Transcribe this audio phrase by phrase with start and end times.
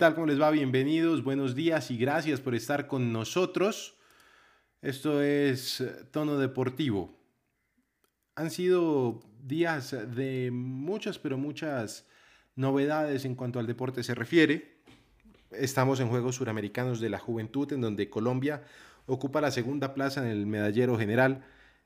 [0.00, 0.50] ¿Cómo les va?
[0.50, 3.98] Bienvenidos, buenos días y gracias por estar con nosotros.
[4.80, 7.20] Esto es eh, Tono Deportivo.
[8.34, 12.06] Han sido días de muchas, pero muchas
[12.56, 14.80] novedades en cuanto al deporte se refiere.
[15.50, 18.62] Estamos en Juegos Suramericanos de la Juventud, en donde Colombia
[19.04, 21.44] ocupa la segunda plaza en el medallero general.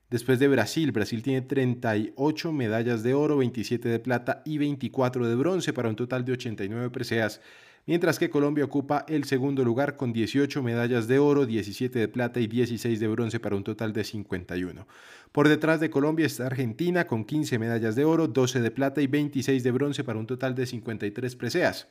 [0.09, 5.35] Después de Brasil, Brasil tiene 38 medallas de oro, 27 de plata y 24 de
[5.35, 7.41] bronce para un total de 89 preseas,
[7.86, 12.40] mientras que Colombia ocupa el segundo lugar con 18 medallas de oro, 17 de plata
[12.40, 14.86] y 16 de bronce para un total de 51.
[15.33, 19.06] Por detrás de Colombia está Argentina con 15 medallas de oro, 12 de plata y
[19.06, 21.89] 26 de bronce para un total de 53 preseas.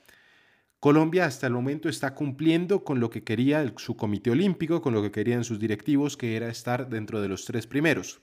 [0.79, 5.01] Colombia hasta el momento está cumpliendo con lo que quería su comité olímpico, con lo
[5.01, 8.21] que querían sus directivos, que era estar dentro de los tres primeros.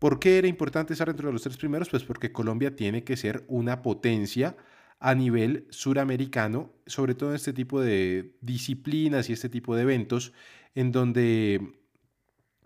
[0.00, 1.88] ¿Por qué era importante estar dentro de los tres primeros?
[1.88, 4.56] Pues porque Colombia tiene que ser una potencia
[5.00, 10.32] a nivel suramericano, sobre todo en este tipo de disciplinas y este tipo de eventos,
[10.74, 11.80] en donde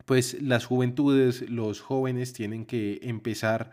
[0.05, 3.73] pues las juventudes, los jóvenes tienen que empezar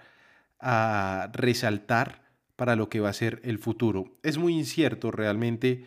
[0.59, 2.21] a resaltar
[2.55, 4.15] para lo que va a ser el futuro.
[4.21, 5.85] Es muy incierto realmente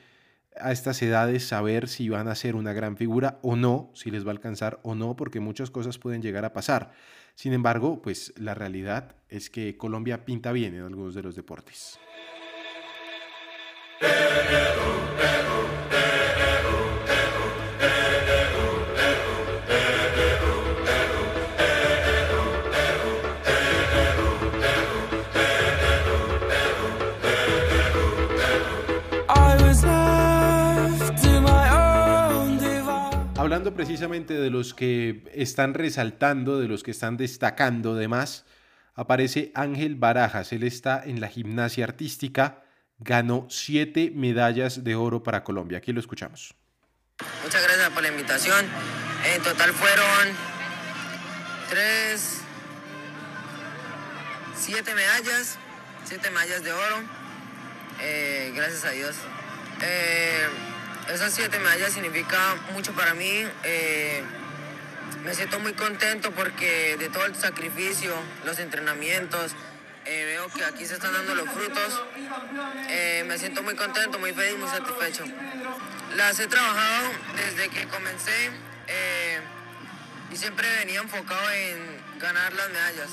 [0.61, 4.25] a estas edades saber si van a ser una gran figura o no, si les
[4.25, 6.93] va a alcanzar o no, porque muchas cosas pueden llegar a pasar.
[7.37, 11.99] Sin embargo, pues la realidad es que Colombia pinta bien en algunos de los deportes.
[33.45, 38.47] Hablando precisamente de los que están resaltando, de los que están destacando demás,
[38.95, 40.53] aparece Ángel Barajas.
[40.53, 42.64] Él está en la gimnasia artística,
[42.99, 45.79] ganó siete medallas de oro para Colombia.
[45.79, 46.55] Aquí lo escuchamos.
[47.43, 48.67] Muchas gracias por la invitación.
[49.35, 50.37] En total fueron
[51.71, 52.41] tres,
[54.57, 55.59] siete medallas,
[56.05, 56.97] siete medallas de oro.
[58.01, 59.17] Eh, gracias a Dios.
[59.81, 60.47] Eh,
[61.13, 63.45] esas siete medallas significan mucho para mí.
[63.65, 64.23] Eh,
[65.25, 68.13] me siento muy contento porque de todo el sacrificio,
[68.45, 69.53] los entrenamientos,
[70.07, 72.03] eh, veo que aquí se están dando los frutos.
[72.89, 75.25] Eh, me siento muy contento, muy feliz, muy satisfecho.
[76.17, 78.51] Las he trabajado desde que comencé
[78.89, 79.39] eh,
[80.33, 83.11] y siempre venía enfocado en ganar las medallas.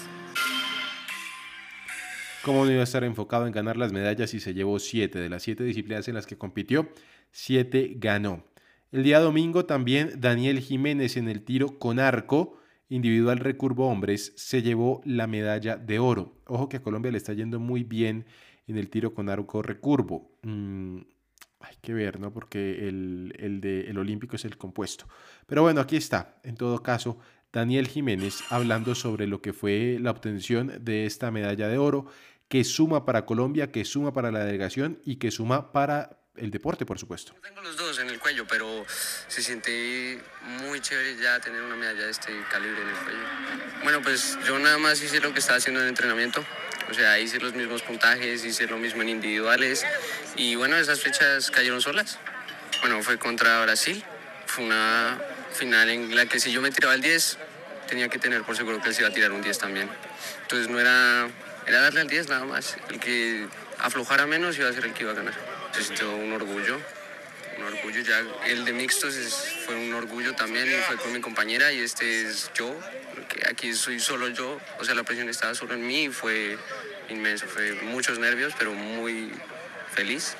[2.41, 5.20] ¿Cómo no a estar enfocado en ganar las medallas y se llevó siete?
[5.20, 6.91] De las siete disciplinas en las que compitió,
[7.32, 8.43] siete ganó.
[8.91, 12.60] El día domingo también Daniel Jiménez en el tiro con arco
[12.91, 16.35] individual recurvo hombres se llevó la medalla de oro.
[16.46, 18.26] Ojo que a Colombia le está yendo muy bien
[18.67, 20.38] en el tiro con arco recurvo.
[20.43, 20.97] Mm,
[21.61, 22.34] hay que ver, ¿no?
[22.34, 25.08] Porque el, el de el olímpico es el compuesto.
[25.47, 26.40] Pero bueno, aquí está.
[26.43, 27.17] En todo caso,
[27.53, 32.08] Daniel Jiménez hablando sobre lo que fue la obtención de esta medalla de oro,
[32.49, 36.85] que suma para Colombia, que suma para la delegación y que suma para el deporte,
[36.85, 37.35] por supuesto.
[37.43, 38.85] Tengo los dos en el cuello, pero
[39.28, 40.19] se siente
[40.61, 43.19] muy chévere ya tener una medalla de este calibre en el cuello.
[43.83, 46.43] Bueno, pues yo nada más hice lo que estaba haciendo en el entrenamiento.
[46.89, 49.85] O sea, hice los mismos puntajes, hice lo mismo en individuales.
[50.35, 52.17] Y bueno, esas fechas cayeron solas.
[52.81, 54.03] Bueno, fue contra Brasil.
[54.47, 55.22] Fue una
[55.53, 57.37] final en la que si yo me tiraba el 10,
[57.87, 59.89] tenía que tener por seguro que él se iba a tirar un 10 también.
[60.41, 61.29] Entonces no era,
[61.67, 62.78] era darle al 10 nada más.
[62.89, 63.47] El que
[63.79, 65.51] aflojara menos iba a ser el que iba a ganar.
[65.73, 66.79] Se sintió un orgullo,
[67.58, 68.23] un orgullo ya.
[68.46, 69.16] El de mixtos
[69.66, 72.78] fue un orgullo también, fue con mi compañera y este es yo,
[73.29, 76.58] que aquí soy solo yo, o sea, la presión estaba solo en mí y fue
[77.09, 79.32] inmenso, fue muchos nervios, pero muy
[79.94, 80.35] feliz.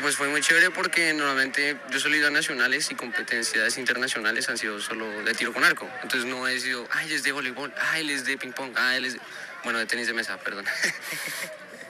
[0.00, 4.48] Pues fue muy chévere porque normalmente yo solo he ido a nacionales y competencias internacionales
[4.48, 5.88] han sido solo de tiro con arco.
[6.02, 8.72] Entonces no he sido, ay, él es de voleibol, ay, él es de ping pong,
[8.76, 9.20] ay, él es de...
[9.64, 10.66] Bueno, de tenis de mesa, perdón.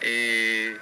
[0.02, 0.76] Eh,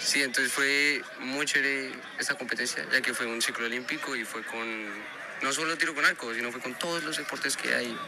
[0.00, 4.42] Sí, entonces fue muy chévere esta competencia, ya que fue un ciclo olímpico y fue
[4.44, 4.86] con,
[5.42, 7.98] no solo tiro con arco, sino fue con todos los deportes que hay.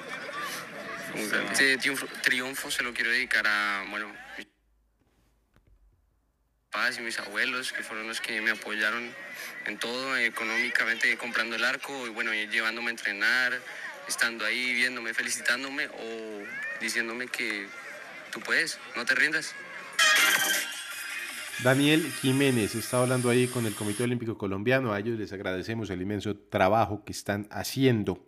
[1.15, 4.47] Este triunfo, triunfo se lo quiero dedicar a, bueno, mis
[6.71, 9.13] papás y mis abuelos, que fueron los que me apoyaron
[9.67, 13.61] en todo, económicamente comprando el arco y bueno, llevándome a entrenar,
[14.07, 16.43] estando ahí, viéndome, felicitándome o
[16.81, 17.67] diciéndome que
[18.31, 19.55] tú puedes, no te rindas.
[21.63, 24.93] Daniel Jiménez está hablando ahí con el Comité Olímpico Colombiano.
[24.93, 28.25] A ellos les agradecemos el inmenso trabajo que están haciendo.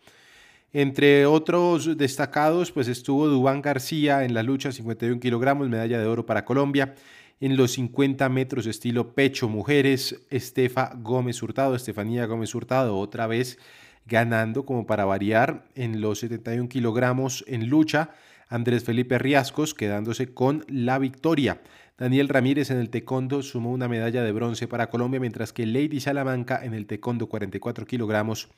[0.74, 6.26] Entre otros destacados, pues estuvo Dubán García en la lucha 51 kilogramos, medalla de oro
[6.26, 6.94] para Colombia.
[7.40, 13.58] En los 50 metros estilo pecho mujeres, Estefa Gómez Hurtado, Estefanía Gómez Hurtado, otra vez
[14.06, 18.10] ganando como para variar en los 71 kilogramos en lucha.
[18.48, 21.60] Andrés Felipe Riascos quedándose con la victoria.
[22.02, 26.00] Daniel Ramírez en el taekwondo sumó una medalla de bronce para Colombia, mientras que Lady
[26.00, 28.48] Salamanca en el taekwondo 44 kilogramos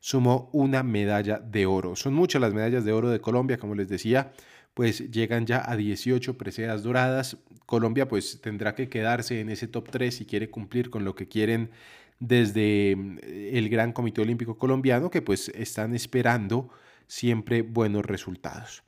[0.00, 1.96] sumó una medalla de oro.
[1.96, 4.32] Son muchas las medallas de oro de Colombia, como les decía,
[4.72, 7.36] pues llegan ya a 18 preseas doradas.
[7.66, 11.28] Colombia pues tendrá que quedarse en ese top 3 si quiere cumplir con lo que
[11.28, 11.72] quieren
[12.20, 16.70] desde mm, el Gran Comité Olímpico Colombiano, que pues están esperando
[17.06, 18.82] siempre buenos resultados.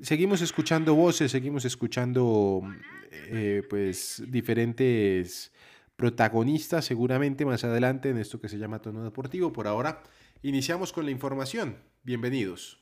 [0.00, 2.62] Seguimos escuchando voces, seguimos escuchando
[3.10, 5.52] eh, pues diferentes
[5.96, 9.52] protagonistas seguramente más adelante en esto que se llama tono deportivo.
[9.52, 10.04] Por ahora
[10.42, 11.78] iniciamos con la información.
[12.04, 12.78] Bienvenidos.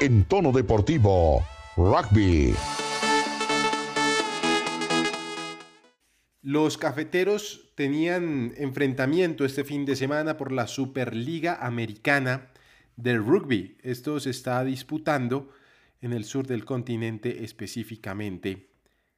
[0.00, 1.44] En tono deportivo,
[1.76, 2.52] rugby.
[6.42, 12.50] Los cafeteros tenían enfrentamiento este fin de semana por la Superliga Americana
[12.98, 13.78] del Rugby.
[13.82, 15.50] Esto se está disputando
[16.02, 18.68] en el sur del continente, específicamente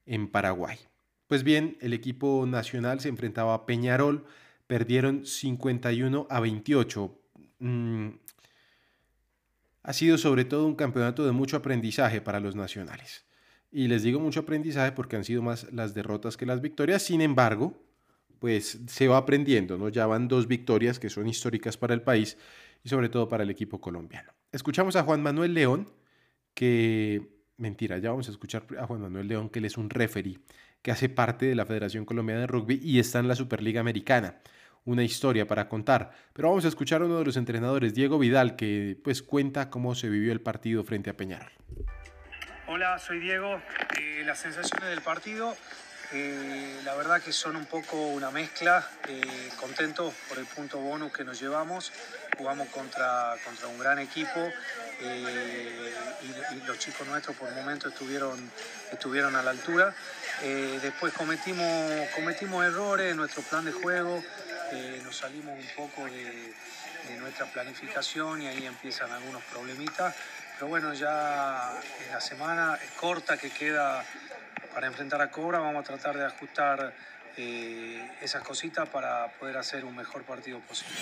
[0.06, 0.78] en Paraguay.
[1.26, 4.24] Pues bien, el equipo nacional se enfrentaba a Peñarol,
[4.66, 7.18] perdieron 51 a 28.
[7.58, 8.08] Mm,
[9.82, 13.24] ha sido sobre todo un campeonato de mucho aprendizaje para los nacionales.
[13.72, 17.02] Y les digo mucho aprendizaje porque han sido más las derrotas que las victorias.
[17.02, 17.80] Sin embargo,
[18.40, 19.88] pues se va aprendiendo, ¿no?
[19.88, 22.36] Ya van dos victorias que son históricas para el país
[22.82, 24.32] y sobre todo para el equipo colombiano.
[24.52, 25.92] Escuchamos a Juan Manuel León,
[26.54, 27.22] que,
[27.56, 30.38] mentira, ya vamos a escuchar a Juan Manuel León, que él es un referee,
[30.82, 34.40] que hace parte de la Federación Colombiana de Rugby y está en la Superliga Americana.
[34.84, 36.10] Una historia para contar.
[36.32, 39.94] Pero vamos a escuchar a uno de los entrenadores, Diego Vidal, que pues cuenta cómo
[39.94, 41.52] se vivió el partido frente a Peñarol.
[42.66, 43.60] Hola, soy Diego.
[44.00, 45.54] Eh, las sensaciones del partido,
[46.12, 48.88] eh, la verdad que son un poco una mezcla.
[49.06, 51.92] Eh, contentos por el punto bonus que nos llevamos.
[52.36, 54.40] Jugamos contra, contra un gran equipo
[55.00, 58.50] eh, y, los chicos nuestros por el momento estuvieron,
[58.90, 59.94] estuvieron a la altura.
[60.42, 64.22] Eh, después cometimos, cometimos errores en nuestro plan de juego.
[65.04, 66.54] nos salimos un poco de,
[67.08, 70.14] de nuestra planificación y ahí empiezan algunos problemitas.
[70.54, 71.72] Pero bueno, ya
[72.04, 74.04] en la semana corta que queda
[74.74, 76.94] para enfrentar a Cobra, vamos a tratar de ajustar
[77.36, 80.94] eh, esas cositas para poder hacer un mejor partido posible.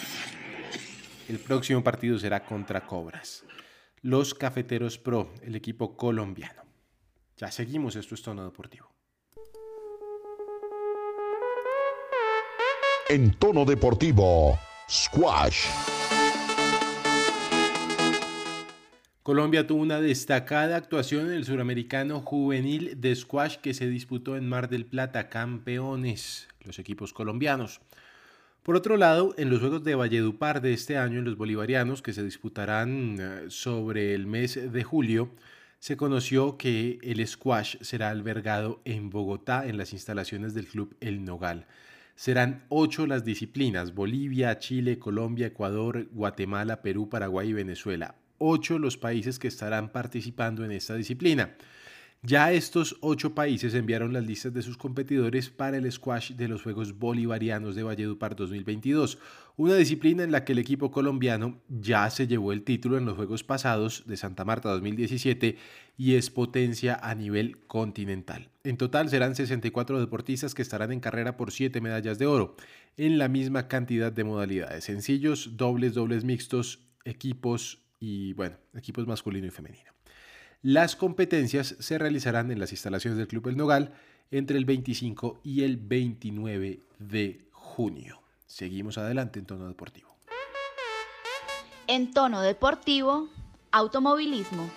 [1.29, 3.45] El próximo partido será contra Cobras.
[4.03, 6.63] Los Cafeteros Pro, el equipo colombiano.
[7.37, 8.89] Ya seguimos, esto es Tono Deportivo.
[13.11, 15.67] En tono deportivo, squash.
[19.29, 24.49] Colombia tuvo una destacada actuación en el suramericano juvenil de squash que se disputó en
[24.49, 27.83] Mar del Plata, campeones, los equipos colombianos.
[28.63, 32.15] Por otro lado, en los Juegos de Valledupar de este año, en los bolivarianos, que
[32.15, 35.29] se disputarán eh, sobre el mes de julio,
[35.79, 41.27] se conoció que el squash será albergado en Bogotá, en las instalaciones del club El
[41.27, 41.67] Nogal.
[42.17, 48.15] Serán ocho las disciplinas, Bolivia, Chile, Colombia, Ecuador, Guatemala, Perú, Paraguay y Venezuela.
[48.39, 51.57] Ocho los países que estarán participando en esta disciplina.
[52.23, 56.63] Ya estos ocho países enviaron las listas de sus competidores para el squash de los
[56.63, 59.19] Juegos Bolivarianos de Valledupar 2022,
[59.57, 63.15] una disciplina en la que el equipo colombiano ya se llevó el título en los
[63.15, 65.59] Juegos pasados de Santa Marta 2017
[65.97, 68.51] y es potencia a nivel continental.
[68.65, 72.57] En total serán 64 deportistas que estarán en carrera por 7 medallas de oro,
[72.97, 79.47] en la misma cantidad de modalidades, sencillos, dobles, dobles mixtos, equipos y bueno, equipos masculino
[79.47, 79.93] y femenino.
[80.63, 83.93] Las competencias se realizarán en las instalaciones del Club El Nogal
[84.31, 88.21] entre el 25 y el 29 de junio.
[88.47, 90.17] Seguimos adelante en tono deportivo.
[91.87, 93.29] En tono deportivo,
[93.71, 94.71] automovilismo.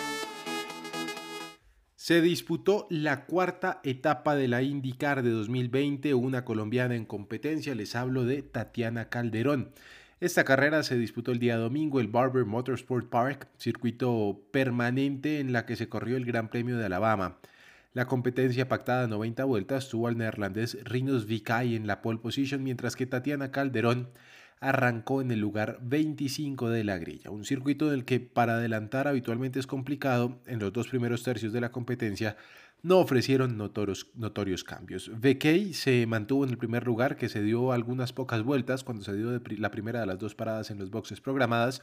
[1.95, 7.95] Se disputó la cuarta etapa de la IndyCar de 2020, una colombiana en competencia, les
[7.95, 9.71] hablo de Tatiana Calderón.
[10.21, 15.65] Esta carrera se disputó el día domingo el Barber Motorsport Park, circuito permanente en la
[15.65, 17.39] que se corrió el Gran Premio de Alabama.
[17.93, 22.61] La competencia pactada a 90 vueltas tuvo al neerlandés Rinos Vikai en la pole position,
[22.61, 24.11] mientras que Tatiana Calderón
[24.59, 29.59] arrancó en el lugar 25 de la grilla, un circuito del que para adelantar habitualmente
[29.59, 32.37] es complicado, en los dos primeros tercios de la competencia
[32.83, 35.09] no ofrecieron notorios, cambios.
[35.09, 39.15] VK se mantuvo en el primer lugar, que se dio algunas pocas vueltas cuando se
[39.15, 41.81] dio la primera de las dos paradas en los boxes programadas,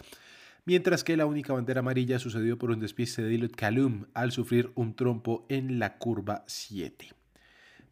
[0.64, 4.70] mientras que la única bandera amarilla sucedió por un despiste de Dillet Calum al sufrir
[4.74, 7.12] un trompo en la curva 7.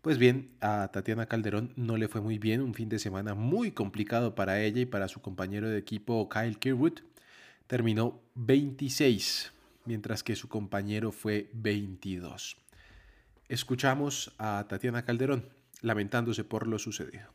[0.03, 3.73] Pues bien, a Tatiana Calderón no le fue muy bien, un fin de semana muy
[3.73, 7.01] complicado para ella y para su compañero de equipo Kyle Kirwood.
[7.67, 9.53] Terminó 26,
[9.85, 12.57] mientras que su compañero fue 22.
[13.49, 15.49] Escuchamos a Tatiana Calderón
[15.83, 17.31] lamentándose por lo sucedido.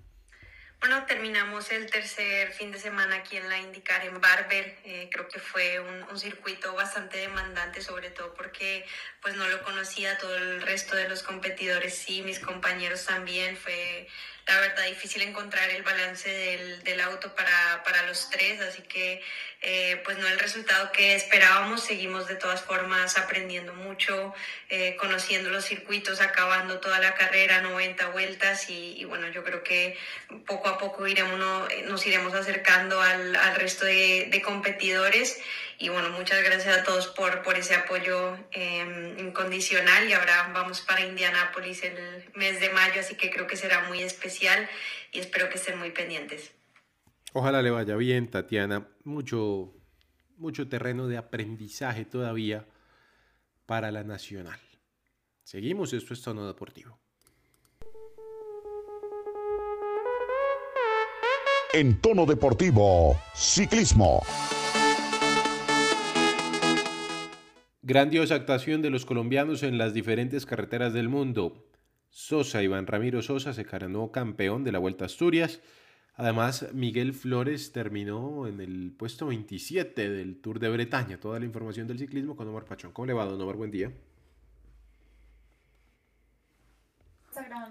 [0.81, 4.79] Bueno, terminamos el tercer fin de semana aquí en la IndyCar en Barber.
[4.83, 8.83] Eh, creo que fue un, un, circuito bastante demandante, sobre todo porque
[9.21, 13.55] pues no lo conocía todo el resto de los competidores, sí, mis compañeros también.
[13.57, 14.07] Fue
[14.51, 19.21] la verdad difícil encontrar el balance del, del auto para, para, los tres, así que
[19.61, 24.33] eh, pues no el resultado que esperábamos, seguimos de todas formas aprendiendo mucho,
[24.69, 29.63] eh, conociendo los circuitos, acabando toda la carrera, 90 vueltas y, y bueno, yo creo
[29.63, 29.97] que
[30.45, 31.39] poco a poco iremos,
[31.85, 35.39] nos iremos acercando al, al resto de, de competidores
[35.81, 40.81] y bueno, muchas gracias a todos por, por ese apoyo eh, incondicional y ahora vamos
[40.81, 41.95] para Indianápolis el
[42.35, 44.69] mes de mayo, así que creo que será muy especial
[45.11, 46.51] y espero que estén muy pendientes.
[47.33, 48.87] Ojalá le vaya bien, Tatiana.
[49.05, 49.73] Mucho,
[50.37, 52.67] mucho terreno de aprendizaje todavía
[53.65, 54.59] para la nacional.
[55.43, 56.99] Seguimos, esto es Tono Deportivo.
[61.73, 64.21] En tono deportivo, ciclismo.
[67.91, 71.67] Grandiosa actuación de los colombianos en las diferentes carreteras del mundo.
[72.09, 75.59] Sosa, Iván Ramiro Sosa, se coronó campeón de la Vuelta a Asturias.
[76.15, 81.19] Además, Miguel Flores terminó en el puesto 27 del Tour de Bretaña.
[81.19, 82.93] Toda la información del ciclismo con Omar Pachón.
[82.93, 83.57] ¿Cómo le va, don Omar?
[83.57, 83.91] Buen día.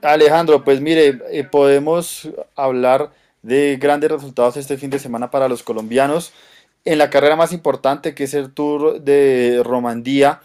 [0.03, 3.11] Alejandro, pues mire, eh, podemos hablar
[3.41, 6.35] de grandes resultados este fin de semana para los colombianos
[6.85, 10.41] en la carrera más importante que es el Tour de Romandía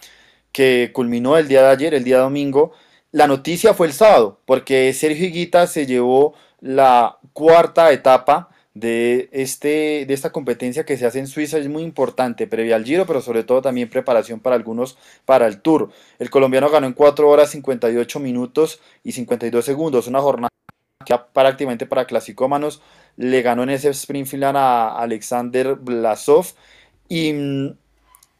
[0.51, 2.71] que culminó el día de ayer, el día domingo.
[3.11, 10.05] La noticia fue el sábado porque Sergio Higuita se llevó la cuarta etapa de, este,
[10.05, 13.21] de esta competencia que se hace en Suiza es muy importante, previa al Giro, pero
[13.21, 15.91] sobre todo también preparación para algunos para el Tour.
[16.19, 20.49] El colombiano ganó en 4 horas 58 minutos y 52 segundos, una jornada
[21.05, 22.81] ya prácticamente para clasicómanos,
[23.17, 26.47] le ganó en ese sprint final a Alexander Blasov
[27.07, 27.77] y mm,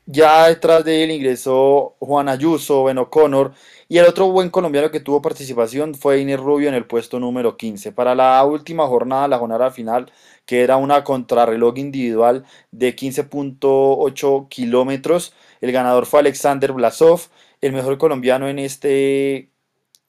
[0.07, 3.53] ya detrás de él ingresó Juan Ayuso, Ben O'Connor
[3.87, 7.57] y el otro buen colombiano que tuvo participación fue Inés Rubio en el puesto número
[7.57, 7.91] 15.
[7.91, 10.11] Para la última jornada, la jornada final,
[10.45, 17.21] que era una contrarreloj individual de 15.8 kilómetros, el ganador fue Alexander Blasov,
[17.61, 19.49] el mejor colombiano en este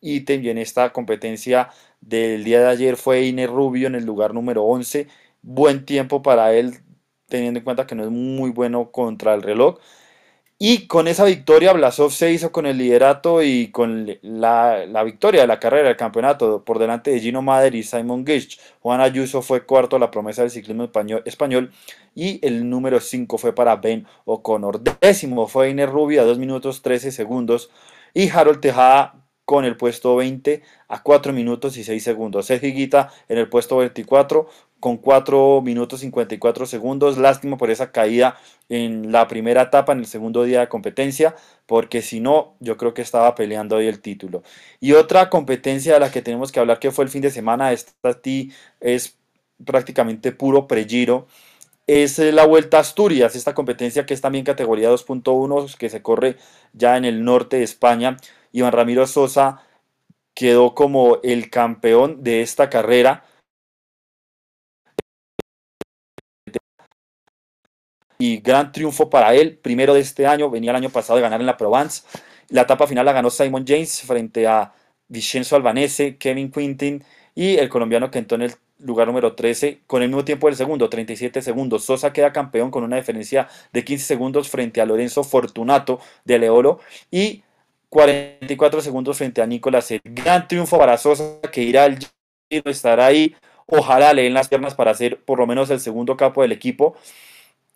[0.01, 4.35] ítem y en esta competencia del día de ayer fue Ine Rubio en el lugar
[4.35, 5.09] número 11.
[5.43, 6.81] Buen tiempo para él,
[7.29, 9.79] teniendo en cuenta que no es muy bueno contra el reloj.
[10.59, 15.43] Y con esa victoria, Blasov se hizo con el liderato y con la, la victoria
[15.43, 18.57] de la carrera del campeonato por delante de Gino Mader y Simon Gage.
[18.81, 20.89] Juan Ayuso fue cuarto, la promesa del ciclismo
[21.27, 21.73] español,
[22.15, 24.81] y el número 5 fue para Ben O'Connor.
[24.99, 27.71] Décimo fue Ine Rubio a 2 minutos 13 segundos
[28.15, 32.47] y Harold Tejada con el puesto 20 a 4 minutos y 6 segundos.
[32.47, 34.49] Sergio Higuita en el puesto 24
[34.81, 37.17] con 4 minutos 54 segundos.
[37.17, 38.37] Lástima por esa caída
[38.69, 41.37] en la primera etapa, en el segundo día de competencia,
[41.67, 44.43] porque si no, yo creo que estaba peleando ahí el título.
[44.81, 47.73] Y otra competencia de la que tenemos que hablar que fue el fin de semana,
[47.73, 47.93] esta
[48.81, 49.17] es
[49.65, 51.29] prácticamente puro pregiro
[51.87, 56.37] es la Vuelta a Asturias, esta competencia que es también categoría 2.1, que se corre
[56.73, 58.17] ya en el norte de España.
[58.57, 59.61] Iván Ramiro Sosa
[60.35, 63.23] quedó como el campeón de esta carrera.
[68.19, 71.41] Y gran triunfo para él, primero de este año, venía el año pasado de ganar
[71.41, 72.05] en la Provence.
[72.49, 74.73] La etapa final la ganó Simon James frente a
[75.07, 80.01] Vincenzo Albanese, Kevin Quintin y el colombiano que entró en el lugar número 13 con
[80.01, 81.85] el mismo tiempo del segundo, 37 segundos.
[81.85, 86.81] Sosa queda campeón con una diferencia de 15 segundos frente a Lorenzo Fortunato de Leolo
[87.11, 87.43] y
[87.89, 89.93] 44 segundos frente a Nicolás.
[90.05, 91.99] Gran triunfo para Sosa que irá al
[92.51, 93.35] Giro, estará ahí.
[93.67, 96.97] Ojalá le den las piernas para ser por lo menos el segundo capo del equipo.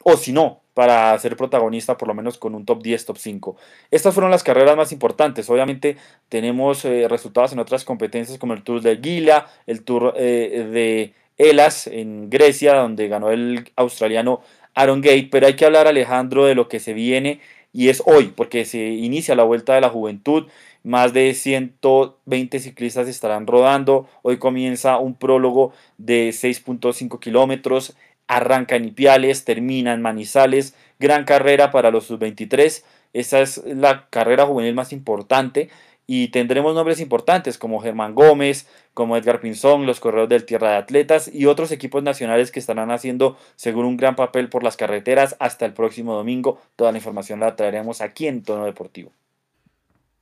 [0.03, 3.57] O si no, para ser protagonista por lo menos con un top 10, top 5.
[3.91, 5.51] Estas fueron las carreras más importantes.
[5.51, 5.97] Obviamente
[6.29, 11.15] tenemos eh, resultados en otras competencias como el Tour de Gila, el Tour eh, de
[11.37, 14.41] Elas en Grecia, donde ganó el australiano
[14.75, 15.29] Aaron Gate.
[15.31, 17.41] Pero hay que hablar, Alejandro, de lo que se viene
[17.73, 20.49] y es hoy, porque se inicia la Vuelta de la Juventud.
[20.83, 24.09] Más de 120 ciclistas estarán rodando.
[24.23, 27.97] Hoy comienza un prólogo de 6.5 kilómetros.
[28.27, 30.75] Arranca en Ipiales, termina en Manizales.
[30.99, 32.83] Gran carrera para los sub-23.
[33.13, 35.69] Esa es la carrera juvenil más importante.
[36.13, 40.77] Y tendremos nombres importantes como Germán Gómez, como Edgar Pinzón, los corredores del Tierra de
[40.79, 45.37] Atletas y otros equipos nacionales que estarán haciendo seguro un gran papel por las carreteras
[45.39, 46.61] hasta el próximo domingo.
[46.75, 49.13] Toda la información la traeremos aquí en Tono Deportivo.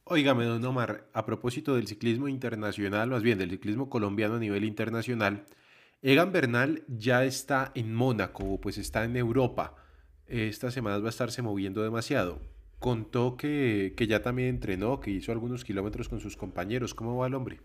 [0.05, 4.65] Óigame, don Omar, a propósito del ciclismo internacional, más bien del ciclismo colombiano a nivel
[4.65, 5.47] internacional,
[6.03, 9.75] Egan Bernal ya está en Mónaco, pues está en Europa.
[10.27, 12.58] Estas semanas va a estarse moviendo demasiado.
[12.79, 16.95] Contó que, que ya también entrenó, que hizo algunos kilómetros con sus compañeros.
[16.95, 17.59] ¿Cómo va el hombre?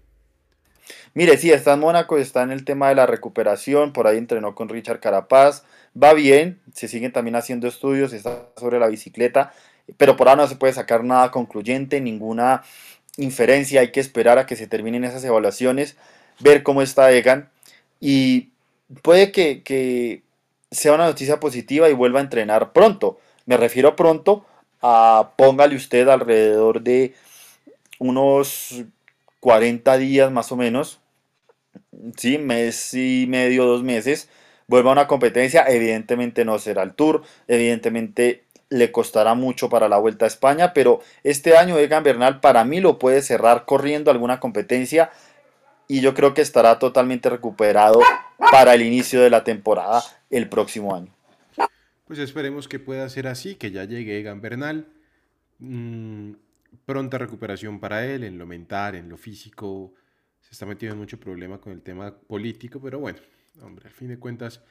[1.14, 4.56] Mire, sí, está en Mónaco, está en el tema de la recuperación, por ahí entrenó
[4.56, 5.64] con Richard Carapaz,
[6.02, 9.54] va bien, se siguen también haciendo estudios, está sobre la bicicleta,
[9.98, 12.64] pero por ahora no se puede sacar nada concluyente, ninguna
[13.18, 15.98] inferencia, hay que esperar a que se terminen esas evaluaciones,
[16.40, 17.50] ver cómo está Egan
[18.00, 18.50] y
[19.02, 20.24] puede que, que
[20.72, 23.20] sea una noticia positiva y vuelva a entrenar pronto.
[23.46, 24.46] Me refiero pronto
[25.38, 27.14] póngale usted alrededor de
[28.00, 28.84] unos
[29.40, 31.00] 40 días más o menos,
[32.18, 34.30] sí, mes y medio, dos meses,
[34.68, 39.98] vuelva a una competencia, evidentemente no será el Tour, evidentemente le costará mucho para la
[39.98, 44.40] Vuelta a España, pero este año Egan Bernal para mí lo puede cerrar corriendo alguna
[44.40, 45.12] competencia
[45.88, 48.00] y yo creo que estará totalmente recuperado
[48.52, 51.13] para el inicio de la temporada el próximo año.
[52.06, 54.88] Pues esperemos que pueda ser así, que ya llegue Egan Bernal.
[55.60, 56.34] Mm,
[56.86, 59.94] pronta recuperación para él en lo mental, en lo físico.
[60.42, 63.20] Se está metiendo en mucho problema con el tema político, pero bueno,
[63.62, 64.62] hombre, al fin de cuentas,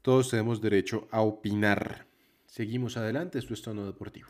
[0.00, 2.06] todos tenemos derecho a opinar.
[2.46, 4.28] Seguimos adelante, esto es tono deportivo.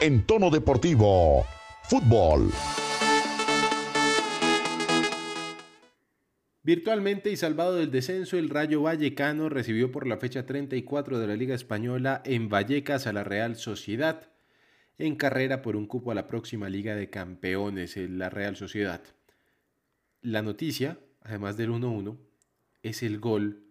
[0.00, 1.46] En tono deportivo,
[1.84, 2.50] fútbol.
[6.64, 11.34] Virtualmente y salvado del descenso, el Rayo Vallecano recibió por la fecha 34 de la
[11.34, 14.28] Liga Española en Vallecas a la Real Sociedad,
[14.96, 19.02] en carrera por un cupo a la próxima Liga de Campeones en la Real Sociedad.
[20.20, 22.16] La noticia, además del 1-1,
[22.84, 23.64] es el gol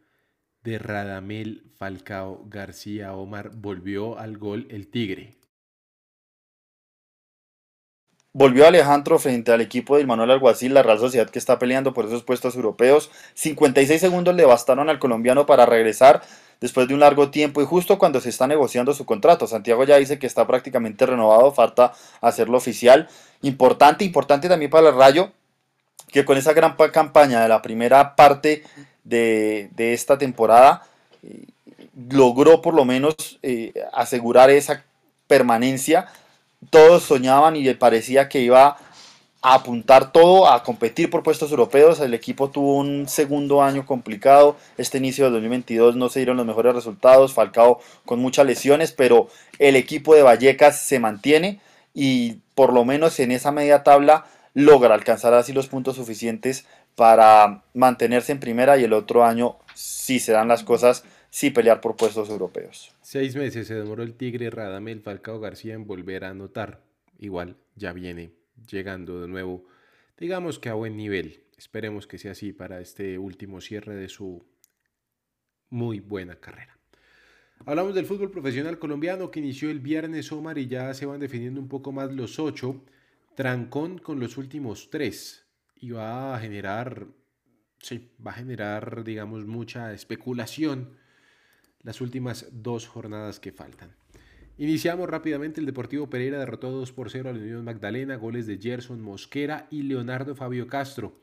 [0.62, 3.52] de Radamel Falcao García Omar.
[3.56, 5.41] Volvió al gol el Tigre.
[8.34, 12.06] Volvió Alejandro frente al equipo de Manuel Alguacil, la Real Sociedad que está peleando por
[12.06, 13.12] esos puestos europeos.
[13.34, 16.22] 56 segundos le bastaron al colombiano para regresar
[16.62, 19.48] después de un largo tiempo y justo cuando se está negociando su contrato.
[19.48, 21.92] Santiago ya dice que está prácticamente renovado, falta
[22.22, 23.10] hacerlo oficial.
[23.42, 25.34] Importante, importante también para el Rayo,
[26.08, 28.64] que con esa gran campaña de la primera parte
[29.04, 30.84] de, esta temporada
[31.24, 31.48] eh,
[32.10, 34.86] logró por lo menos eh, asegurar esa
[35.28, 36.08] permanencia
[36.70, 38.78] todos soñaban y le parecía que iba
[39.42, 42.00] a apuntar todo a competir por puestos europeos.
[42.00, 44.56] El equipo tuvo un segundo año complicado.
[44.78, 47.34] Este inicio del 2022 no se dieron los mejores resultados.
[47.34, 51.60] Falcao con muchas lesiones, pero el equipo de Vallecas se mantiene
[51.94, 57.64] y por lo menos en esa media tabla logra alcanzar así los puntos suficientes para
[57.74, 61.96] mantenerse en primera y el otro año, si se dan las cosas, sí pelear por
[61.96, 62.92] puestos europeos.
[63.12, 66.86] Seis meses se demoró el Tigre Radamel Falcao García en volver a anotar.
[67.20, 68.36] Igual ya viene
[68.70, 69.66] llegando de nuevo,
[70.18, 71.44] digamos que a buen nivel.
[71.58, 74.46] Esperemos que sea así para este último cierre de su
[75.70, 76.80] muy buena carrera.
[77.66, 81.60] Hablamos del fútbol profesional colombiano que inició el viernes Omar y ya se van definiendo
[81.60, 82.82] un poco más los ocho.
[83.36, 85.46] Trancón con los últimos tres
[85.76, 87.08] y va a generar,
[87.78, 91.01] sí, va a generar, digamos, mucha especulación
[91.84, 93.96] las últimas dos jornadas que faltan.
[94.58, 95.60] Iniciamos rápidamente.
[95.60, 98.16] El Deportivo Pereira derrotó 2 por 0 a la Unión Magdalena.
[98.16, 101.18] Goles de Gerson Mosquera y Leonardo Fabio Castro.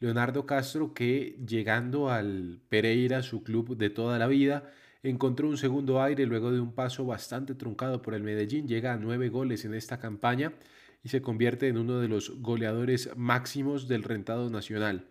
[0.00, 4.70] Leonardo Castro que llegando al Pereira, su club de toda la vida,
[5.02, 8.68] encontró un segundo aire luego de un paso bastante truncado por el Medellín.
[8.68, 10.52] Llega a nueve goles en esta campaña
[11.02, 15.06] y se convierte en uno de los goleadores máximos del rentado nacional.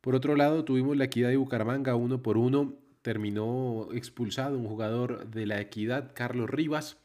[0.00, 5.26] Por otro lado, tuvimos la equidad de Bucaramanga uno por uno terminó expulsado un jugador
[5.28, 6.96] de la Equidad, Carlos Rivas.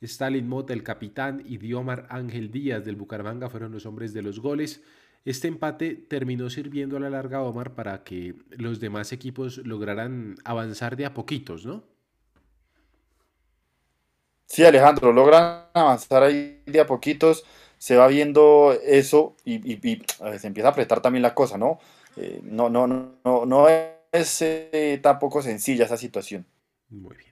[0.00, 4.38] Stalin Mota, el capitán, y Diomar Ángel Díaz del Bucaramanga fueron los hombres de los
[4.40, 4.80] goles.
[5.24, 10.96] Este empate terminó sirviendo a la larga, Omar, para que los demás equipos lograran avanzar
[10.96, 11.82] de a poquitos, ¿no?
[14.46, 17.44] Sí, Alejandro, logran avanzar ahí de a poquitos,
[17.76, 21.78] se va viendo eso y, eh, se empieza a apretar también la cosa, ¿no?
[22.16, 23.68] Eh, no, no, no, no, no
[24.12, 26.46] es eh, tampoco sencilla esa situación.
[26.88, 27.28] Muy bien.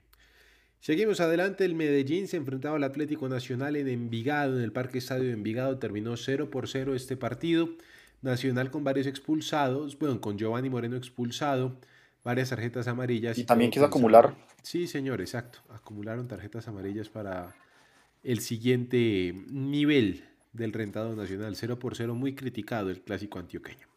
[0.79, 5.25] Seguimos adelante, el Medellín se enfrentaba al Atlético Nacional en Envigado, en el Parque Estadio
[5.25, 7.69] de Envigado, terminó 0 por 0 este partido.
[8.21, 11.77] Nacional con varios expulsados, bueno, con Giovanni Moreno expulsado,
[12.23, 13.37] varias tarjetas amarillas.
[13.37, 14.33] Y también quiso acumular.
[14.63, 15.59] Sí, señor, exacto.
[15.69, 17.55] Acumularon tarjetas amarillas para
[18.23, 21.55] el siguiente nivel del rentado nacional.
[21.55, 23.87] 0 por 0, muy criticado el clásico antioqueño.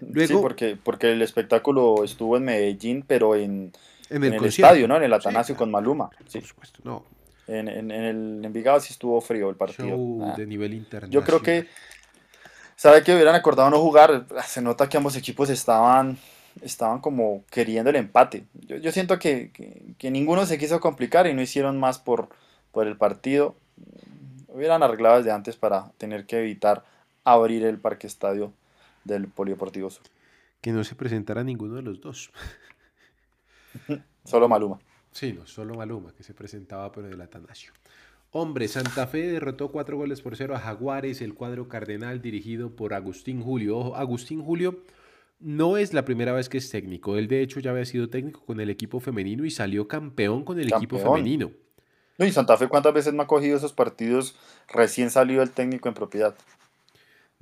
[0.00, 3.72] Sí, Luego, porque, porque el espectáculo estuvo en Medellín, pero en,
[4.10, 4.46] en en el, el concierto.
[4.74, 4.96] estadio, ¿no?
[4.96, 6.10] En el Sí, Atanasio con Maluma.
[6.26, 6.38] Sí.
[6.40, 7.04] Por supuesto, no.
[7.48, 9.88] En, en, en el Envigado sí estuvo frío el partido.
[9.88, 10.34] Show Ah.
[10.36, 11.10] de nivel internacional.
[11.12, 11.66] Yo creo que,
[12.76, 14.26] ¿sabe que hubieran acordado no jugar?
[14.46, 16.18] Se nota que ambos equipos estaban,
[16.62, 18.44] estaban como queriendo el empate.
[18.54, 22.28] Yo, yo siento que, que- que ninguno se quiso complicar y no hicieron más por,
[22.70, 23.56] por el partido.
[24.48, 26.84] Hubieran arreglado desde antes para tener que evitar
[27.24, 28.52] abrir el parque estadio
[29.04, 30.04] del Polideportivo Sur.
[30.60, 32.30] que no se presentara ninguno de los dos.
[34.24, 34.78] Solo Maluma.
[35.10, 37.72] Sí, no, solo Maluma, que se presentaba, pero del Atanasio.
[38.30, 42.94] Hombre, Santa Fe derrotó cuatro goles por cero a Jaguares, el cuadro cardenal dirigido por
[42.94, 43.76] Agustín Julio.
[43.76, 44.82] Ojo, Agustín Julio
[45.38, 47.18] no es la primera vez que es técnico.
[47.18, 50.58] Él, de hecho, ya había sido técnico con el equipo femenino y salió campeón con
[50.58, 51.50] el equipo femenino.
[52.16, 54.34] No, y Santa Fe, ¿cuántas veces me ha cogido esos partidos
[54.72, 56.34] recién salido el técnico en propiedad?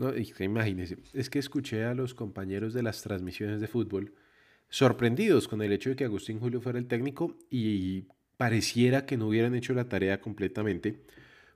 [0.00, 4.14] No, imagínese, es que escuché a los compañeros de las transmisiones de fútbol
[4.70, 8.06] sorprendidos con el hecho de que Agustín Julio fuera el técnico y
[8.38, 11.02] pareciera que no hubieran hecho la tarea completamente,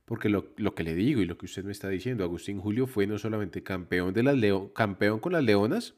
[0.04, 2.86] porque lo, lo que le digo y lo que usted me está diciendo, Agustín Julio
[2.86, 5.94] fue no solamente campeón, de las Leo- campeón con las Leonas,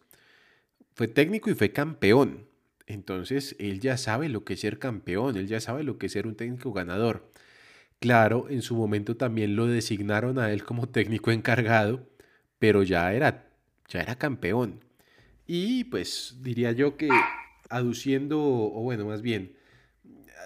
[0.95, 2.47] fue técnico y fue campeón.
[2.87, 6.13] Entonces, él ya sabe lo que es ser campeón, él ya sabe lo que es
[6.13, 7.31] ser un técnico ganador.
[8.01, 12.09] Claro, en su momento también lo designaron a él como técnico encargado,
[12.59, 13.49] pero ya era,
[13.89, 14.81] ya era campeón.
[15.47, 17.09] Y pues diría yo que
[17.71, 19.57] aduciendo, o bueno, más bien,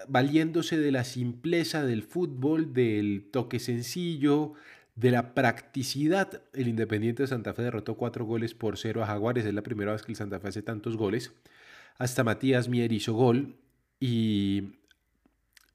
[0.07, 4.53] valiéndose de la simpleza del fútbol, del toque sencillo,
[4.95, 9.45] de la practicidad, el Independiente de Santa Fe derrotó cuatro goles por cero a Jaguares.
[9.45, 11.33] Es la primera vez que el Santa Fe hace tantos goles.
[11.97, 13.55] Hasta Matías Mier hizo gol.
[13.99, 14.73] Y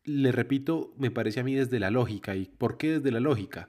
[0.05, 2.37] le repito, me parece a mí desde la lógica.
[2.37, 3.68] ¿Y por qué desde la lógica?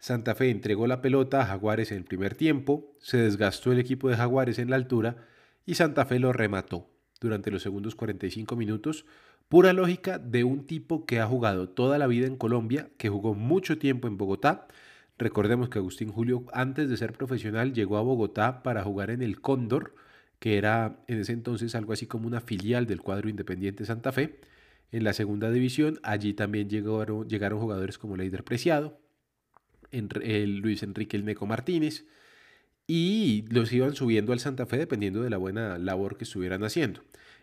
[0.00, 4.08] Santa Fe entregó la pelota a Jaguares en el primer tiempo, se desgastó el equipo
[4.08, 5.28] de Jaguares en la altura
[5.66, 6.88] y Santa Fe lo remató
[7.20, 9.04] durante los segundos 45 minutos.
[9.50, 13.34] Pura lógica de un tipo que ha jugado toda la vida en Colombia, que jugó
[13.34, 14.68] mucho tiempo en Bogotá.
[15.18, 19.42] Recordemos que Agustín Julio, antes de ser profesional, llegó a Bogotá para jugar en el
[19.42, 19.94] Cóndor,
[20.38, 24.40] que era en ese entonces algo así como una filial del cuadro Independiente Santa Fe.
[24.92, 28.98] En la segunda división, allí también llegaron, llegaron jugadores como Leider Preciado,
[29.90, 32.06] el Luis Enrique El Neco Martínez,
[32.86, 37.02] y los iban subiendo al Santa Fe dependiendo de la buena labor que estuvieran haciendo.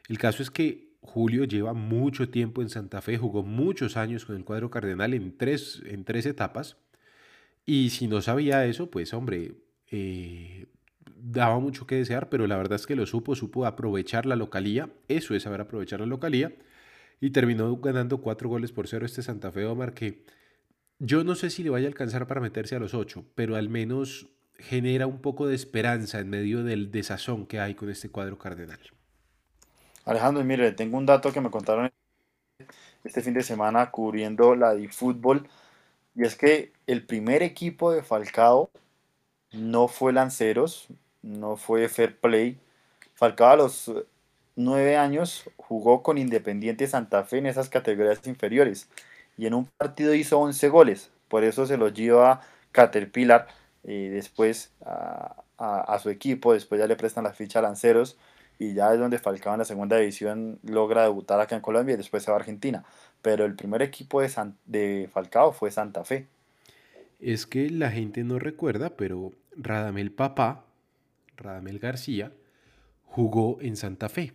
[0.10, 4.36] El caso es que Julio lleva mucho tiempo en Santa Fe, jugó muchos años con
[4.36, 6.78] el cuadro cardenal en tres, en tres etapas,
[7.66, 9.54] y si no sabía eso, pues hombre,
[9.90, 10.66] eh,
[11.16, 14.90] daba mucho que desear, pero la verdad es que lo supo, supo aprovechar la localía,
[15.08, 16.54] eso es saber aprovechar la localía,
[17.20, 20.24] y terminó ganando cuatro goles por cero este Santa Fe Omar que
[21.00, 23.70] yo no sé si le vaya a alcanzar para meterse a los ocho, pero al
[23.70, 28.38] menos genera un poco de esperanza en medio del desazón que hay con este cuadro
[28.38, 28.80] cardenal.
[30.06, 31.92] Alejandro, mire, tengo un dato que me contaron
[33.04, 35.48] este fin de semana cubriendo la de fútbol,
[36.16, 38.72] y es que el primer equipo de Falcao
[39.52, 40.88] no fue Lanceros,
[41.22, 42.58] no fue Fair Play.
[43.14, 44.06] Falcao a los eh,
[44.56, 48.90] nueve años jugó con Independiente Santa Fe en esas categorías inferiores,
[49.38, 53.48] y en un partido hizo 11 goles, por eso se lo lleva Caterpillar
[53.84, 54.72] eh, después
[55.58, 58.18] a su equipo, después ya le prestan la ficha a Lanceros
[58.60, 61.98] y ya es donde Falcao en la segunda división logra debutar acá en Colombia y
[61.98, 62.84] después se va a Argentina.
[63.22, 66.28] Pero el primer equipo de, San- de Falcao fue Santa Fe.
[67.20, 70.66] Es que la gente no recuerda, pero Radamel Papá,
[71.36, 72.32] Radamel García,
[73.06, 74.34] jugó en Santa Fe.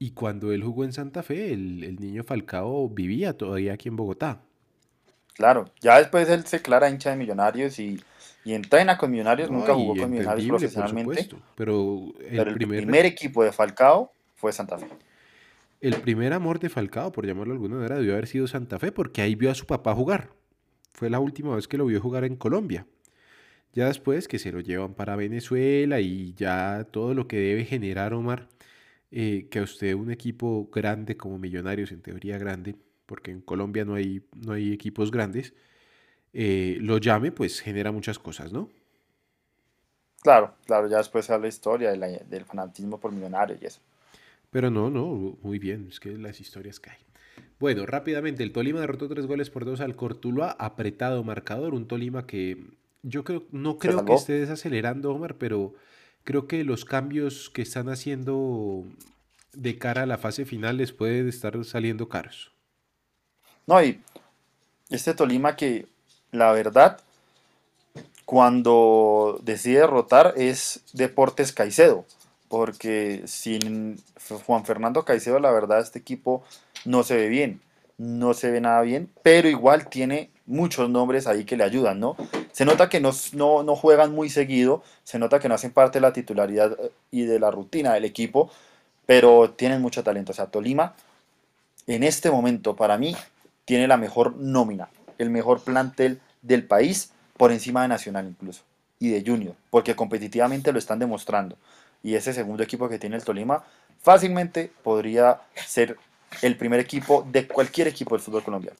[0.00, 3.94] Y cuando él jugó en Santa Fe, el, el niño Falcao vivía todavía aquí en
[3.94, 4.42] Bogotá.
[5.34, 8.04] Claro, ya después él se declara hincha de Millonarios y,
[8.44, 12.58] y entrena con Millonarios, No, nunca jugó con Millonarios profesionalmente, supuesto, pero el pero el
[12.58, 14.88] primer, primer equipo de Falcao fue Santa Fe.
[15.80, 18.92] el primer amor de Falcao, por llamarlo de alguna manera, debió haber sido Santa Fe,
[18.92, 20.30] porque ahí vio a su papá jugar.
[20.94, 22.86] Fue la última vez que lo vio jugar en Colombia.
[23.74, 28.14] Ya después que se lo llevan para Venezuela y ya todo lo que debe generar
[28.14, 28.48] Omar,
[29.10, 33.84] eh, que a usted un equipo grande como Millonarios, en teoría grande, porque en Colombia
[33.84, 35.54] no hay, no hay equipos grandes,
[36.34, 38.70] eh, lo llame, pues genera muchas cosas, ¿no?
[40.22, 43.82] Claro, claro, ya después sale la historia de la- del fanatismo por millonarios y eso.
[44.50, 46.98] Pero no, no, muy bien, es que las historias hay.
[47.60, 52.26] Bueno, rápidamente, el Tolima derrotó tres goles por dos al Cortuluá, apretado marcador, un Tolima
[52.26, 52.64] que
[53.02, 55.74] yo creo, no creo que esté desacelerando, Omar, pero
[56.30, 58.84] creo que los cambios que están haciendo
[59.52, 62.52] de cara a la fase final les pueden estar saliendo caros.
[63.66, 64.00] No, y
[64.90, 65.86] este Tolima que
[66.30, 67.00] la verdad,
[68.24, 72.04] cuando decide derrotar es Deportes Caicedo,
[72.48, 74.00] porque sin
[74.46, 76.44] Juan Fernando Caicedo, la verdad, este equipo
[76.84, 77.60] no se ve bien,
[77.98, 82.14] no se ve nada bien, pero igual tiene muchos nombres ahí que le ayudan, ¿no?
[82.52, 85.98] Se nota que no, no, no juegan muy seguido, se nota que no hacen parte
[85.98, 88.50] de la titularidad eh, y de la rutina del equipo,
[89.06, 90.32] pero tienen mucho talento.
[90.32, 90.94] O sea, Tolima,
[91.86, 93.16] en este momento, para mí,
[93.64, 98.62] tiene la mejor nómina, el mejor plantel del país, por encima de Nacional incluso,
[98.98, 101.56] y de Junior, porque competitivamente lo están demostrando.
[102.02, 103.64] Y ese segundo equipo que tiene el Tolima
[104.02, 105.96] fácilmente podría ser
[106.42, 108.78] el primer equipo de cualquier equipo del fútbol colombiano.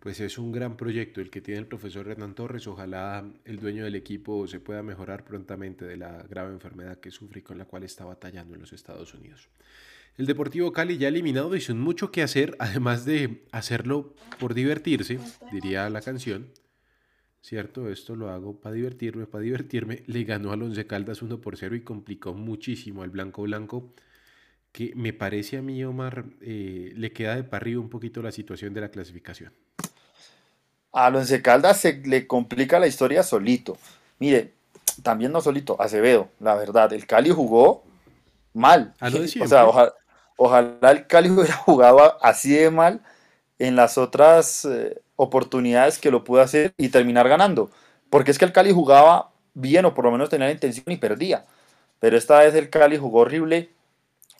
[0.00, 2.66] Pues es un gran proyecto el que tiene el profesor Hernán Torres.
[2.66, 7.40] Ojalá el dueño del equipo se pueda mejorar prontamente de la grave enfermedad que sufre
[7.40, 9.50] y con la cual está batallando en los Estados Unidos.
[10.16, 15.18] El Deportivo Cali ya eliminado y sin mucho que hacer, además de hacerlo por divertirse,
[15.52, 16.50] diría la canción.
[17.42, 20.02] Cierto, esto lo hago para divertirme, para divertirme.
[20.06, 23.94] Le ganó al Once Caldas 1 por 0 y complicó muchísimo al Blanco Blanco,
[24.72, 28.72] que me parece a mí, Omar, eh, le queda de arriba un poquito la situación
[28.72, 29.52] de la clasificación.
[30.92, 33.76] A Once Caldas se le complica la historia solito.
[34.18, 34.52] Mire,
[35.02, 36.92] también no solito, Acevedo, la verdad.
[36.92, 37.84] El Cali jugó
[38.52, 38.94] mal.
[39.00, 39.94] A lo de O sea, oja-
[40.36, 43.00] ojalá el Cali hubiera jugado así de mal
[43.58, 47.70] en las otras eh, oportunidades que lo pudo hacer y terminar ganando.
[48.10, 50.96] Porque es que el Cali jugaba bien o por lo menos tenía la intención y
[50.96, 51.44] perdía.
[52.00, 53.70] Pero esta vez el Cali jugó horrible.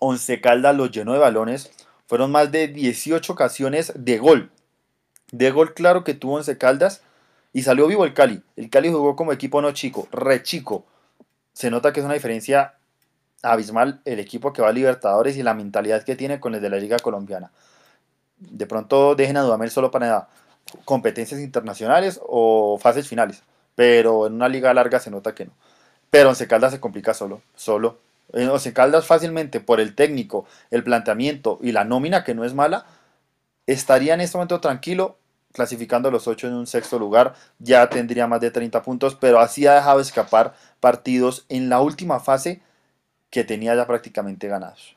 [0.01, 1.71] Once Caldas lo llenó de balones.
[2.07, 4.51] Fueron más de 18 ocasiones de gol.
[5.33, 7.03] De gol claro que tuvo Once Caldas
[7.53, 8.43] y salió vivo el Cali.
[8.57, 10.85] El Cali jugó como equipo no chico, re chico.
[11.53, 12.75] Se nota que es una diferencia
[13.43, 16.71] abismal el equipo que va a Libertadores y la mentalidad que tiene con el de
[16.71, 17.51] la Liga Colombiana.
[18.39, 20.29] De pronto dejen a Dudamel solo para
[20.85, 23.43] competencias internacionales o fases finales,
[23.75, 25.53] pero en una liga larga se nota que no.
[26.11, 27.99] Pero Once Caldas se complica solo, solo.
[28.33, 32.55] En Once Caldas fácilmente por el técnico, el planteamiento y la nómina que no es
[32.55, 32.87] mala,
[33.67, 35.19] estaría en este momento tranquilo
[35.53, 39.67] clasificando los 8 en un sexto lugar, ya tendría más de 30 puntos, pero así
[39.67, 42.63] ha dejado escapar partidos en la última fase
[43.31, 44.97] que tenía ya prácticamente ganados.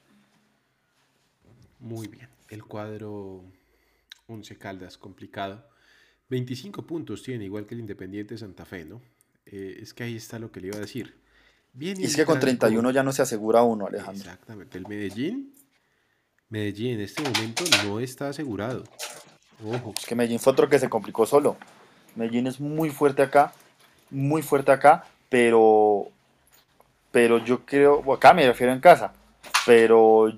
[1.80, 2.30] Muy bien.
[2.50, 3.44] El cuadro
[4.28, 5.66] 11 Caldas, complicado.
[6.30, 9.02] 25 puntos tiene, igual que el Independiente Santa Fe, ¿no?
[9.46, 11.16] Eh, es que ahí está lo que le iba a decir.
[11.74, 14.24] Bien Y es que con 31 ya no se asegura uno, Alejandro.
[14.24, 14.78] Exactamente.
[14.78, 15.54] El Medellín,
[16.50, 18.84] Medellín en este momento no está asegurado.
[19.98, 21.56] Es que Medellín fue otro que se complicó solo.
[22.16, 23.54] Medellín es muy fuerte acá,
[24.10, 26.08] muy fuerte acá, pero,
[27.12, 29.14] pero yo creo, acá me refiero en casa,
[29.66, 30.32] pero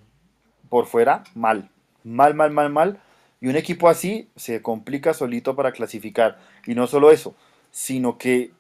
[0.70, 1.70] por fuera, mal,
[2.04, 3.00] mal, mal, mal, mal.
[3.42, 6.40] Y un equipo así se complica solito para clasificar.
[6.66, 7.36] Y no solo eso,
[7.72, 8.52] sino que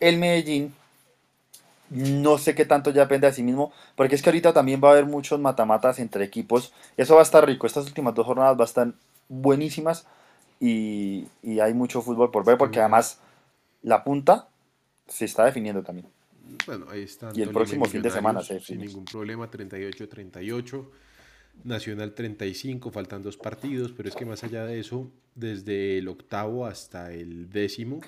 [0.00, 0.74] el Medellín,
[1.90, 4.88] no sé qué tanto ya depende de sí mismo, porque es que ahorita también va
[4.88, 6.72] a haber muchos matamatas entre equipos.
[6.96, 7.66] Eso va a estar rico.
[7.66, 8.92] Estas últimas dos jornadas va a estar
[9.28, 10.06] buenísimas
[10.60, 13.20] y, y hay mucho fútbol por ver, porque además
[13.82, 14.48] la punta
[15.06, 16.06] se está definiendo también.
[16.66, 17.30] Bueno, ahí está.
[17.34, 20.86] Y el próximo fin de semana se Sin ningún problema, 38-38.
[21.62, 26.66] Nacional 35, faltan dos partidos, pero es que más allá de eso, desde el octavo
[26.66, 28.00] hasta el décimo,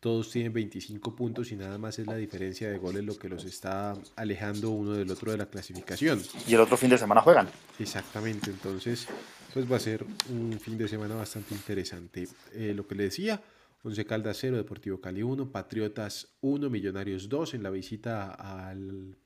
[0.00, 3.44] todos tienen 25 puntos y nada más es la diferencia de goles lo que los
[3.44, 6.20] está alejando uno del otro de la clasificación.
[6.48, 7.48] Y el otro fin de semana juegan.
[7.78, 9.06] Exactamente, entonces
[9.52, 12.28] pues va a ser un fin de semana bastante interesante.
[12.52, 13.42] Eh, lo que le decía,
[13.82, 19.16] Once Caldas 0, Deportivo Cali 1, Patriotas 1, Millonarios 2 en la visita al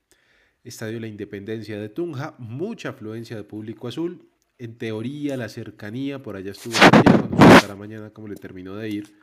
[0.63, 6.35] Estadio La Independencia de Tunja, mucha afluencia de público azul, en teoría la cercanía, por
[6.37, 9.13] allá estuvo sé para mañana cómo le terminó de ir.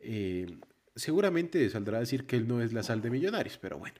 [0.00, 0.46] Eh,
[0.96, 3.96] seguramente saldrá a decir que él no es la sal de Millonarios, pero bueno.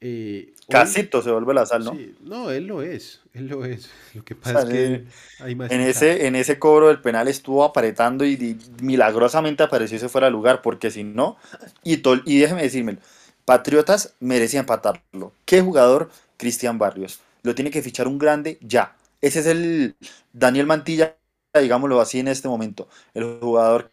[0.00, 1.92] Eh, hoy- Casito se vuelve la sal, ¿no?
[1.92, 3.90] Sí, no, él lo es, él lo es.
[4.14, 5.06] Lo que O pasa sea, es que
[5.38, 10.08] hay más En ese, en ese cobro del penal estuvo apretando y, milagrosamente apareció ese
[10.08, 11.36] fuera de lugar, porque si no,
[11.84, 12.98] y, tol- y déjeme decirme,
[13.44, 15.32] Patriotas merecía empatarlo.
[15.44, 16.10] ¿Qué jugador?
[16.36, 17.20] Cristian Barrios.
[17.42, 18.96] Lo tiene que fichar un grande ya.
[19.20, 19.96] Ese es el
[20.32, 21.16] Daniel Mantilla,
[21.60, 22.88] digámoslo así en este momento.
[23.14, 23.92] El jugador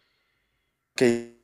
[0.96, 1.37] que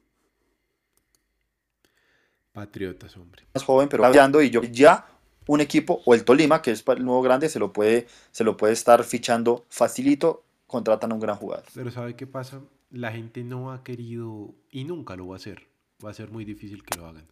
[2.55, 3.43] Patriotas, hombre.
[3.53, 5.09] más joven, pero va brillando y yo ya
[5.49, 8.57] un equipo o el Tolima, que es el nuevo grande, se lo puede, se lo
[8.57, 11.65] puede estar fichando facilito, contratan a un gran jugador.
[11.75, 12.61] Pero ¿sabe qué pasa?
[12.93, 15.67] La gente no ha querido y nunca lo va a hacer.
[16.05, 17.27] Va a ser muy difícil que lo hagan.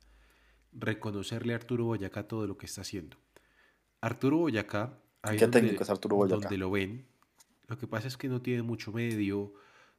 [0.72, 3.16] Reconocerle a Arturo Boyacá todo lo que está haciendo.
[4.00, 6.40] Arturo Boyacá, ahí ¿Qué donde- técnico es Arturo Boyacá?
[6.40, 7.06] Donde lo ven.
[7.68, 9.54] Lo que pasa es que no tiene mucho medio,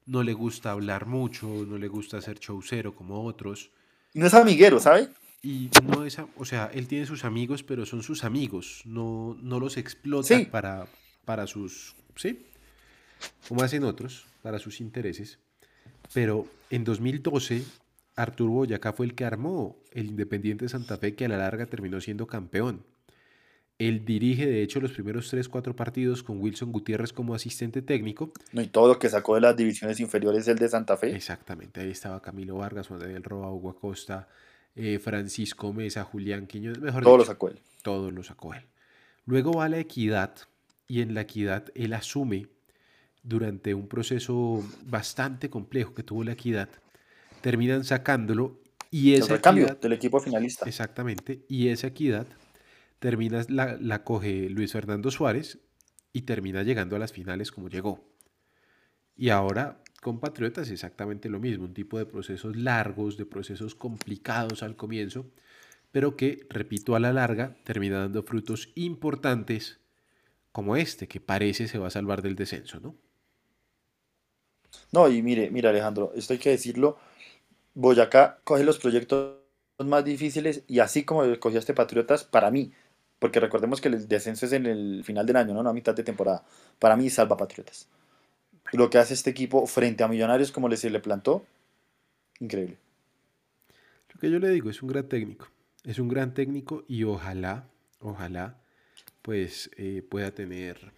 [0.05, 3.71] no le gusta hablar mucho, no le gusta ser showcero como otros.
[4.13, 5.09] No es amiguero, ¿sabe?
[5.41, 9.59] Y no es, o sea, él tiene sus amigos, pero son sus amigos, no, no
[9.59, 10.45] los explota Sí.
[10.45, 10.87] para,
[11.25, 12.45] para sus, ¿sí?
[13.47, 15.39] Como hacen otros, para sus intereses.
[16.13, 17.63] Pero en 2012,
[18.15, 21.99] Arturo Boyacá fue el que armó el Independiente Santa Fe, que a la larga terminó
[21.99, 22.85] siendo campeón.
[23.79, 28.31] Él dirige, de hecho, los primeros 3-4 partidos con Wilson Gutiérrez como asistente técnico.
[28.51, 31.15] No, y todo lo que sacó de las divisiones inferiores el de Santa Fe.
[31.15, 34.27] Exactamente, ahí estaba Camilo Vargas, Juan Daniel Roa, Hugo Acosta,
[34.75, 37.59] eh, Francisco Mesa, Julián Quiñones, mejor Todo lo sacó él.
[37.81, 38.63] todo lo sacó él.
[39.25, 40.35] Luego va la equidad
[40.87, 42.47] y en la equidad él asume
[43.23, 46.69] durante un proceso bastante complejo que tuvo la equidad,
[47.41, 48.59] terminan sacándolo
[48.91, 50.65] y El esa recambio equidad, del equipo finalista.
[50.67, 52.27] exactamente, y esa equidad
[53.03, 55.59] termina, la, la coge Luis Fernando Suárez
[56.13, 58.01] y termina llegando a las finales como llegó.
[59.17, 64.63] Y ahora con Patriotas exactamente lo mismo, un tipo de procesos largos, de procesos complicados
[64.63, 65.25] al comienzo,
[65.91, 69.81] pero que, repito, a la larga termina dando frutos importantes
[70.53, 72.95] como este, que parece se va a salvar del descenso, ¿no?
[74.93, 76.97] No, y mire, mire Alejandro, esto hay que decirlo.
[77.73, 79.39] Boyacá coge los proyectos
[79.79, 82.71] más difíciles y así como cogió este Patriotas, para mí,
[83.23, 85.95] porque recordemos que el descenso es en el final del año, no, no a mitad
[85.95, 86.43] de temporada.
[86.77, 87.87] Para mí salva Patriotas.
[88.73, 91.45] Lo que hace este equipo frente a Millonarios como le se le plantó,
[92.41, 92.75] increíble.
[94.13, 95.47] Lo que yo le digo es un gran técnico,
[95.85, 97.69] es un gran técnico y ojalá,
[98.01, 98.57] ojalá,
[99.21, 100.91] pues eh, pueda tener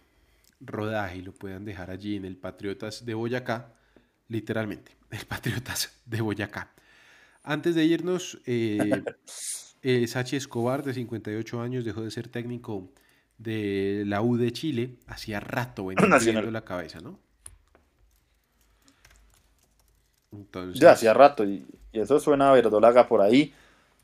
[0.58, 3.72] rodaje y lo puedan dejar allí en el Patriotas de Boyacá,
[4.26, 6.72] literalmente, el Patriotas de Boyacá.
[7.44, 9.04] Antes de irnos, eh,
[9.88, 12.88] eh, Sachi Escobar, de 58 años, dejó de ser técnico
[13.38, 14.96] de la U de Chile.
[15.06, 17.20] Hacía rato venía la cabeza, ¿no?
[20.32, 23.54] Entonces, Ya hacía rato y, y eso suena a verdolaga por ahí,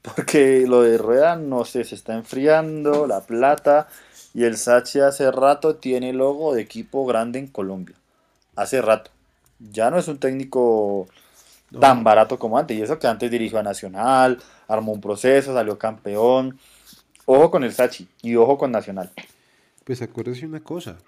[0.03, 3.89] porque lo de Rueda, no sé, se está enfriando, la plata,
[4.35, 7.97] y el Sachi hace rato tiene logo de equipo grande en Colombia.
[8.55, 9.11] Hace rato.
[9.59, 11.09] Ya no es un técnico
[11.73, 15.55] no, tan barato como antes, y eso que antes dirigió a Nacional, armó un proceso,
[15.55, 16.59] salió campeón.
[17.25, 19.11] Ojo con el Sachi y ojo con Nacional.
[19.85, 20.99] Pues acuérdese una cosa,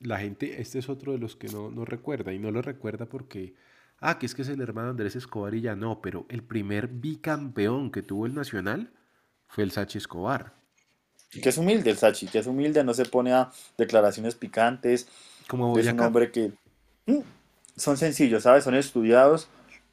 [0.00, 3.06] la gente, este es otro de los que no, no recuerda, y no lo recuerda
[3.06, 3.54] porque,
[4.00, 6.88] ah, que es que es el hermano Andrés Escobar y ya no, pero el primer
[6.88, 8.90] bicampeón que tuvo el Nacional
[9.46, 10.54] fue el Sachi Escobar.
[11.32, 15.06] Y que es humilde el Sachi, que es humilde, no se pone a declaraciones picantes,
[15.46, 16.52] Como es un hombre que
[17.06, 17.20] mm,
[17.76, 18.64] son sencillos, ¿sabes?
[18.64, 19.48] Son estudiados.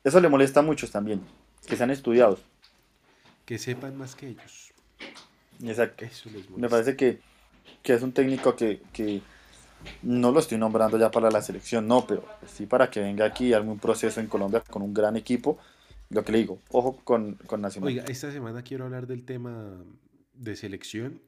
[0.05, 1.21] Eso le molesta a muchos también,
[1.67, 2.39] que sean estudiados.
[3.45, 4.73] Que sepan más que ellos.
[5.63, 6.05] Exacto.
[6.05, 6.69] Eso les Me molesta.
[6.69, 7.19] parece que,
[7.83, 9.21] que es un técnico que, que
[10.03, 13.53] no lo estoy nombrando ya para la selección, no, pero sí para que venga aquí
[13.53, 15.57] un proceso en Colombia con un gran equipo.
[16.09, 17.87] Lo que le digo, ojo con, con Nacional.
[17.87, 19.83] Oiga, esta semana quiero hablar del tema
[20.33, 21.21] de selección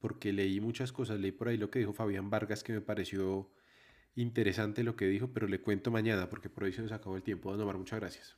[0.00, 3.50] porque leí muchas cosas, leí por ahí lo que dijo Fabián Vargas que me pareció
[4.14, 7.22] interesante lo que dijo, pero le cuento mañana porque por hoy se nos acabó el
[7.22, 7.50] tiempo.
[7.50, 8.36] Don Omar, muchas gracias.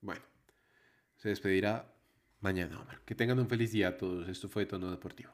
[0.00, 0.22] Bueno,
[1.16, 1.94] se despedirá
[2.40, 3.00] mañana, Omar.
[3.04, 4.28] Que tengan un feliz día a todos.
[4.28, 5.32] Esto fue Tono Deportivo.